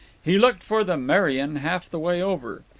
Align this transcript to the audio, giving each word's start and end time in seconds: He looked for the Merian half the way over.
He 0.23 0.39
looked 0.39 0.63
for 0.63 0.83
the 0.83 0.97
Merian 0.97 1.57
half 1.57 1.87
the 1.87 1.99
way 1.99 2.23
over. 2.23 2.63